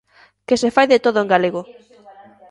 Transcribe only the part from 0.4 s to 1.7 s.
Que se fai de todo en galego.